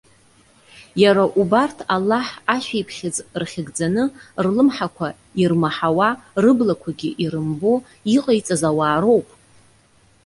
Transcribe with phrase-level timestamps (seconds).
[1.03, 4.03] Иара убарҭ Аллаҳ ашәиԥхьыӡ рхьыгӡаны,
[4.45, 5.07] рлымҳақәа
[5.41, 6.09] ирмаҳауа,
[6.43, 7.73] рыблақәагьы ирымбо
[8.15, 9.27] иҟаиҵаз ауаа роуп.